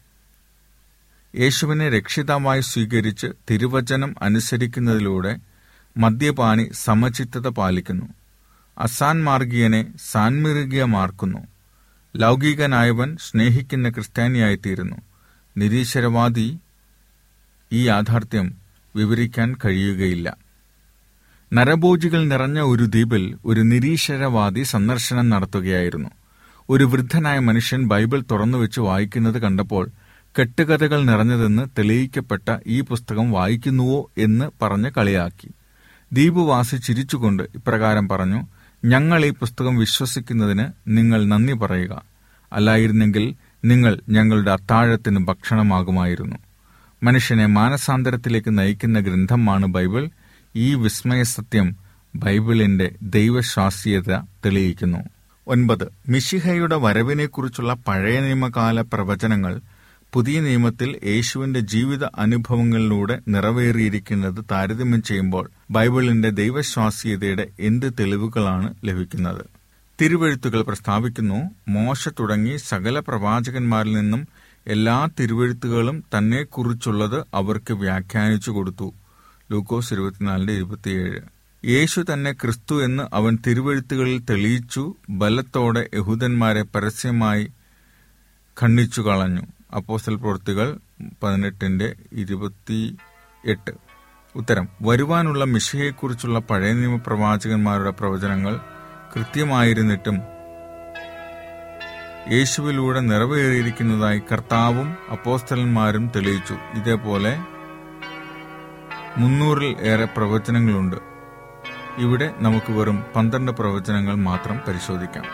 യേശുവിനെ 1.37 1.89
രക്ഷിതമായി 1.89 2.61
സ്വീകരിച്ച് 2.61 3.27
തിരുവചനം 3.51 4.15
അനുസരിക്കുന്നതിലൂടെ 4.23 5.39
മദ്യപാനി 5.97 6.71
സമചിത്തത 6.73 7.49
പാലിക്കുന്നു. 7.49 8.07
അസാൻമാർഗീയനെ 8.79 9.87
സാൻമിർഗീയമാർക്കുന്നു 10.11 11.39
ലൗകികനായവൻ 12.17 13.17
സ്നേഹിക്കുന്ന 13.17 13.89
ക്രിസ്ത്യാനിയായിത്തീരുന്നു. 13.89 14.97
നിരീശ്വരവാദി 15.57 16.59
ഈ 17.73 17.89
യാഥാർത്ഥ്യം 17.89 18.60
വിവരിക്കാൻ 18.97 19.57
കഴിയുകയില്ല. 19.65 20.37
നരഭോജികൾ 21.53 22.25
നിറഞ്ഞ 22.25 22.61
ഒരു 22.61 22.85
ദ്വീപിൽ 22.85 23.37
ഒരു 23.45 23.61
നിരീശ്വരവാദി 23.61 24.63
സന്ദർശനം 24.63 25.31
നടത്തുകയായിരുന്നു. 25.31 26.11
ഒരു 26.71 26.85
വൃദ്ധനായ 26.85 27.39
മനുഷ്യൻ 27.39 27.89
ബൈബിൾ 27.89 28.23
തുറന്നുവെച്ച് 28.31 28.81
വായിക്കുന്നത് 28.81 29.39
കണ്ടപ്പോൾ 29.39 29.91
കെട്ടുകഥകൾ 30.41 31.03
നിറഞ്ഞതെന്ന് 31.03 31.69
തെളിയിക്കപ്പെട്ട 31.79 32.57
ഈ 32.67 32.81
പുസ്തകം 32.81 33.33
വായിക്കുന്നുവോ 33.33 34.11
എന്ന് 34.19 34.51
പറഞ്ഞ് 34.63 34.91
കളിയാക്കി. 34.91 35.49
ദ്വീപുവാസി 36.13 36.77
ചിരിച്ചുകൊണ്ട് 36.77 37.43
ഇപ്രകാരം 37.43 38.09
പറഞ്ഞു 38.09 38.47
ഞങ്ങൾ 38.85 39.25
ഈ 39.25 39.31
പുസ്തകം 39.31 39.77
വിശ്വസിക്കുന്നതിന് 39.77 40.67
നിങ്ങൾ 40.89 41.25
നന്ദി 41.25 41.53
പറയുക. 41.53 42.03
അല്ലായിരുന്നെങ്കിൽ 42.53 43.35
നിങ്ങൾ 43.65 44.01
ഞങ്ങളുടെ 44.09 44.51
അത്താഴത്തിന് 44.51 45.27
ഭക്ഷണമാകുമായിരുന്നു. 45.27 46.37
മനുഷ്യനെ 47.03 47.47
മാനസാന്തരത്തിലേക്ക് 47.47 48.59
നയിക്കുന്ന 48.59 49.01
ഗ്രന്ഥമാണ് 49.01 49.67
ബൈബിൾ. 49.67 50.09
ഈ 50.57 50.75
വിസ്മയ 50.75 51.23
സത്യം 51.23 51.77
ബൈബിളിന്റെ 52.17 52.95
ദൈവശാസ്ത്രീയത 53.03 54.17
തെളിയിക്കുന്നു. 54.19 54.99
ഒൻപത്. 55.47 55.89
മിഷിഹയുടെ 56.09 56.77
വരവിനെക്കുറിച്ചുള്ള 56.77 57.75
പഴയ 57.75 58.21
നിയമകാല 58.21 58.81
പ്രവചനങ്ങൾ 58.81 59.61
പുതിയ 60.13 60.41
നിയമത്തിൽ 60.41 61.01
യേശുവിന്റെ 61.05 61.61
ജീവിത 61.61 62.05
അനുഭവങ്ങളിലൂടെ 62.05 63.21
നിറവേറിയിരിക്കുന്നത് 63.29 64.45
താരതമ്യം 64.51 65.03
ചെയ്യുമ്പോൾ 65.03 65.51
ബൈബിളിന്റെ 65.71 66.31
ദൈവശാസ്ത്രീയതയുടെ 66.31 67.47
എന്ത് 67.61 67.93
തെളിവുകളാണ് 68.01 68.75
ലഭിക്കുന്നത്? 68.85 69.45
തിരുവഴുത്തുകൾ 70.01 70.63
പ്രസ്താവിക്കുന്നു 70.63 71.51
മോശ 71.69 72.09
തുടങ്ങി 72.09 72.57
സകല 72.57 72.99
പ്രവാചകന്മാരിൽ 72.99 73.93
നിന്നും 73.93 74.29
എല്ലാ 74.67 75.09
തിരുവെഴുത്തുകളും 75.21 76.05
തന്നെക്കുറിച്ചുള്ളത് 76.19 77.27
അവർക്ക് 77.35 77.73
വ്യാഖ്യാനിച്ചു 77.73 78.51
കൊടുത്തു. 78.51 78.95
ലൂക്കോസ് 79.51 79.93
ഇരുപത്തിനാലിന്റെ 79.93 80.53
ഇരുപത്തിയേഴ്. 80.53 81.21
യേശു 81.65 82.05
തന്നെ 82.13 82.33
ക്രിസ്തു 82.33 82.85
എന്ന് 82.85 83.03
അവൻ 83.13 83.39
തിരുവെഴുത്തുകളിൽ 83.47 84.19
തെളിയിച്ചു 84.19 84.95
ബലത്തോടെ 85.11 85.91
യഹൂദന്മാരെ 85.95 86.63
പരസ്യമായി 86.63 87.53
ഖണ്ഡിച്ചു 88.63 89.03
കളഞ്ഞു. 89.03 89.43
അപ്പോസ്റ്റൽ 89.75 90.15
പ്രവൃത്തികൾ 90.15 90.79
പതിനെട്ടിന്റെ 91.23 91.95
ഇരുപത്തി 92.13 92.97
എട്ട് 93.45 93.71
ഉത്തരം 94.37 94.69
വരുവാനുള്ള 94.83 95.45
മിഷയെക്കുറിച്ചുള്ള 95.45 96.39
പഴയ 96.39 96.73
നിയമ 96.73 96.97
പ്രവാചകന്മാരുടെ 96.97 97.91
പ്രവചനങ്ങൾ 97.91 98.57
കൃത്യമായിരുന്നിട്ടും 99.17 100.19
യേശുവിലൂടെ 102.33 103.01
നിറവേറിയിരിക്കുന്നതായി 103.01 104.23
കർത്താവും 104.33 104.97
അപ്പോസ്റ്റലന്മാരും 105.11 106.11
തെളിയിച്ചു. 106.17 106.55
ഇതേപോലെ 106.75 107.41
മുന്നൂറിൽ 109.17 109.77
ഏറെ 109.81 110.05
പ്രവചനങ്ങളുണ്ട്. 110.05 110.97
ഇവിടെ 111.99 112.35
നമുക്ക് 112.39 112.73
വെറും 112.73 113.05
പന്ത്രണ്ട് 113.17 113.53
പ്രവചനങ്ങൾ 113.53 114.15
മാത്രം 114.15 114.61
പരിശോധിക്കാം. 114.69 115.25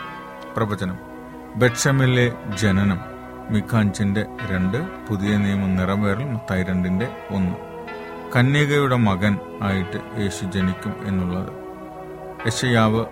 പ്രവചനം. 0.57 0.97
ബെക്ഷമിലെ 1.55 2.33
ജനനം. 2.55 2.99
മിഖാഞ്ചിന്റെ 3.49 4.25
രണ്ട് 4.51 5.07
പുതിയ 5.09 5.37
നിയമം 5.37 5.75
നിറവേറൽ 5.75 6.23
മത്തായി 6.23 6.63
രണ്ടിന്റെ 6.63 7.07
ഒന്ന്. 7.29 7.55
കന്യകയുടെ 8.35 8.95
മകൻ 8.95 9.39
ആയിട്ട് 9.61 10.19
യേശു 10.19 10.45
ജനിക്കും 10.45 10.93
എന്നുള്ളത്. 11.07 11.49
യശയാവ് 12.47 13.05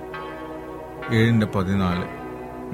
ഏഴിന്റെ 1.12 1.46
പതിനാല്. 1.46 2.25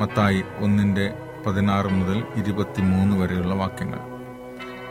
മത്തായി 0.02 0.44
ഒന്നിന്റെ 0.60 1.14
പതിനാറ് 1.48 1.88
മുതൽ 1.88 2.24
ഇരുപത്തിമൂന്ന് 2.36 3.18
വരെയുള്ള 3.18 3.56
വാക്യങ്ങൾ. 3.56 4.00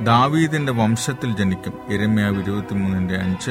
ദാവീദിന്റെ 0.04 0.72
വംശത്തിൽ 0.72 1.36
ജനിക്കും 1.36 1.74
എരമ്യാവ് 1.92 2.42
ഇരുപത്തിമൂന്നിന്റെ 2.42 3.16
അഞ്ച് 3.16 3.50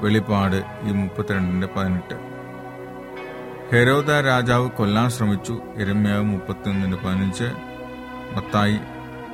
വെളിപ്പാട് 0.00 0.64
ഈ 0.82 0.92
മുപ്പത്തിരണ്ടിന്റെ 0.92 1.68
പതിനെട്ട്. 1.76 2.14
ഹെരോദ 3.72 4.10
രാജാവ് 4.10 4.70
കൊല്ലാൻ 4.70 5.10
ശ്രമിച്ചു 5.10 5.60
എരമ്യാവ് 5.76 6.22
മുപ്പത്തിയൊന്നിന്റെ 6.22 6.96
പതിനഞ്ച് 6.96 7.44
മത്തായി 8.36 8.78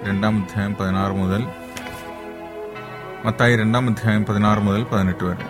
രണ്ടാം 0.05 0.43
അധ്യായം 0.43 0.75
പതിനാറ് 0.75 1.13
മുതൽ 1.13 1.45
മത്തായി 3.25 3.57
രണ്ടാം 3.57 3.91
അധ്യായം 3.91 4.25
പതിനാറ് 4.25 4.59
മുതൽ 4.59 4.85
പതിനെട്ട് 4.85 5.25
വരെ. 5.25 5.47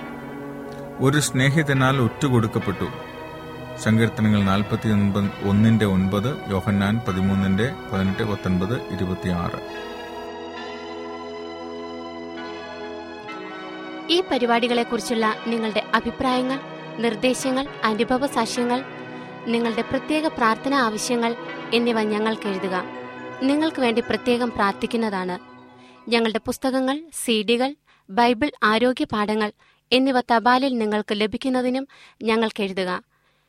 ഒരു 0.98 1.20
സ്നേഹിതനാൽ 1.20 1.96
ഒറ്റുകൊടുക്കപ്പെട്ടു 1.96 3.07
സങ്കീർത്തനങ്ങൾ 3.82 4.42
നാൽപ്പത്തി 4.42 4.88
ഒൻപത് 4.88 5.48
ഒന്നിന്റെ 5.48 5.86
ഒൻപത് 5.86 6.50
യോഹന്നാൻ 6.50 7.00
പതിമൂന്നിന്റെ 7.08 7.66
പതിനെട്ട് 7.92 8.22
പത്തൊൻപത് 8.22 8.74
ഇരുപത്തിയാറ്. 8.94 9.60
ഈ 14.10 14.22
പരിപാടികളെക്കുറിച്ചുള്ള 14.30 15.26
നിങ്ങളുടെ 15.46 15.82
അഭിപ്രായങ്ങൾ 15.94 16.60
നിർദ്ദേശങ്ങൾ 16.98 17.66
അനുഭവ 17.84 18.26
സാക്ഷ്യങ്ങൾ 18.26 18.84
നിങ്ങളുടെ 19.46 19.82
പ്രത്യേക 19.82 20.26
പ്രാർത്ഥനാ 20.26 20.78
ആവശ്യങ്ങൾ 20.78 21.36
എന്നിവ 21.74 22.02
ഞങ്ങൾക്ക് 22.02 22.48
എഴുതുക. 22.48 22.84
നിങ്ങൾക്ക് 23.42 23.80
വേണ്ടി 23.80 24.00
പ്രത്യേകം 24.00 24.50
പ്രാർത്ഥിക്കുന്നതാണ്. 24.50 25.38
ഞങ്ങളുടെ 26.10 26.38
പുസ്തകങ്ങൾ 26.38 27.02
സീഡികൾ 27.24 27.74
ബൈബിൾ 28.10 28.50
ആരോഗ്യ 28.62 29.04
പാഠങ്ങൾ 29.04 29.52
എന്നിവ 29.92 30.20
തപാലിൽ 30.20 30.78
നിങ്ങൾക്ക് 30.78 31.14
ലഭിക്കുന്നതിനും 31.20 31.88
ഞങ്ങൾക്ക് 32.22 32.62
എഴുതുക. 32.62 33.02